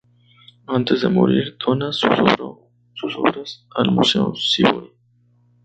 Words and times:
Antes 0.77 1.01
de 1.03 1.11
morir 1.17 1.43
dona 1.65 1.91
sus 1.93 3.15
obras 3.27 3.55
al 3.75 3.91
Museo 3.91 4.33
Sívori. 4.35 4.91